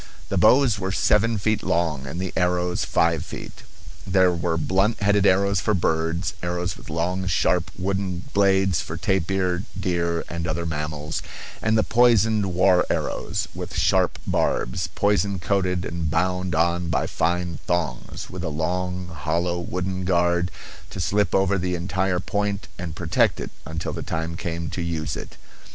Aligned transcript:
The 0.29 0.37
bows 0.39 0.79
were 0.79 0.91
seven 0.91 1.37
feet 1.37 1.61
long 1.61 2.07
and 2.07 2.19
the 2.19 2.33
arrows 2.35 2.83
five 2.85 3.23
feet. 3.23 3.61
There 4.07 4.33
were 4.33 4.57
blunt 4.57 4.99
headed 4.99 5.27
arrows 5.27 5.59
for 5.59 5.75
birds, 5.75 6.33
arrows 6.41 6.75
with 6.75 6.89
long, 6.89 7.27
sharp 7.27 7.69
wooden 7.77 8.23
blades 8.33 8.81
for 8.81 8.97
tapir, 8.97 9.63
deer, 9.79 10.25
and 10.27 10.47
other 10.47 10.65
mammals; 10.65 11.21
and 11.61 11.77
the 11.77 11.83
poisoned 11.83 12.47
war 12.51 12.83
arrows, 12.89 13.47
with 13.53 13.77
sharp 13.77 14.17
barbs, 14.25 14.87
poison 14.95 15.37
coated 15.37 15.85
and 15.85 16.09
bound 16.09 16.55
on 16.55 16.89
by 16.89 17.05
fine 17.05 17.59
thongs, 17.67 18.23
and 18.25 18.29
with 18.33 18.43
a 18.43 18.49
long, 18.49 19.09
hollow 19.09 19.59
wooden 19.59 20.03
guard 20.03 20.49
to 20.89 20.99
slip 20.99 21.35
over 21.35 21.59
the 21.59 21.75
entire 21.75 22.19
point 22.19 22.67
and 22.79 22.95
protect 22.95 23.39
it 23.39 23.51
until 23.67 23.93
the 23.93 24.01
time 24.01 24.35
came 24.35 24.67
to 24.71 24.81
use 24.81 25.15
it. 25.15 25.37